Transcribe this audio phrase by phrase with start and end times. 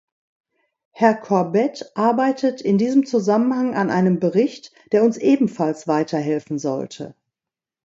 [0.89, 7.13] Herr Corbett arbeitet in diesem Zusammenhang an einem Bericht, der uns ebenfalls weiterhelfen sollte.